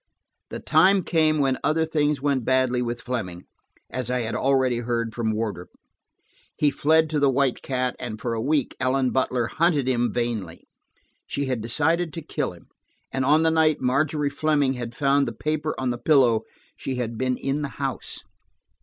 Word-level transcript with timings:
The 0.49 0.59
time 0.59 1.03
came 1.03 1.37
when 1.37 1.59
other 1.63 1.85
things 1.85 2.19
went 2.23 2.43
badly 2.43 2.81
with 2.81 3.01
Fleming, 3.01 3.43
as 3.91 4.09
I 4.09 4.21
had 4.21 4.33
already 4.33 4.79
heard 4.79 5.13
from 5.13 5.31
Wardrop. 5.31 5.69
He 6.57 6.71
fled 6.71 7.07
to 7.11 7.19
the 7.19 7.29
White 7.29 7.61
Cat, 7.61 7.95
and 7.99 8.19
for 8.19 8.33
a 8.33 8.41
week 8.41 8.75
Ellen 8.79 9.11
Butler 9.11 9.45
hunted 9.45 9.87
him 9.87 10.11
vainly. 10.11 10.65
She 11.27 11.45
had 11.45 11.61
decided 11.61 12.13
to 12.13 12.23
kill 12.23 12.51
him, 12.51 12.65
and 13.11 13.23
on 13.23 13.43
the 13.43 13.51
night 13.51 13.79
Margery 13.79 14.31
Fleming 14.31 14.73
had 14.73 14.95
found 14.95 15.27
the 15.27 15.33
paper 15.33 15.75
on 15.79 15.91
the 15.91 15.99
pillow, 15.99 16.45
she 16.75 16.95
had 16.95 17.15
been 17.15 17.37
in 17.37 17.61
the 17.61 17.67
house. 17.77 18.23